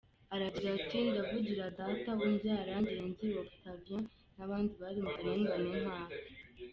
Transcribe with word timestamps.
Aragira 0.33 0.69
ati 0.79 0.97
“Ndavugira 1.09 1.65
Data 1.77 2.11
umbyara, 2.25 2.73
Ngenzi 2.83 3.27
Octavien 3.43 4.03
n’abandi 4.37 4.73
bari 4.81 4.99
mu 5.05 5.11
karengane 5.17 5.77
nk’ake. 5.85 6.19